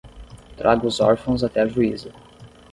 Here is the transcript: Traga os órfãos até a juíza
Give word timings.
Traga 0.57 0.87
os 0.87 0.99
órfãos 0.99 1.43
até 1.43 1.61
a 1.61 1.67
juíza 1.67 2.11